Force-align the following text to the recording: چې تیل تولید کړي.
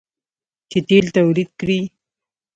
چې 0.69 0.77
تیل 0.87 1.05
تولید 1.17 1.49
کړي. 1.59 1.79